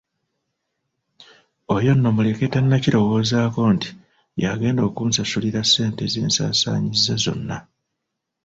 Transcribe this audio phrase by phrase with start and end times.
[1.75, 3.89] Oyo nno muleke tannakirowoozaako nti
[4.43, 7.57] yagenda okunsasulira ssente zensaasaanyizza zonna.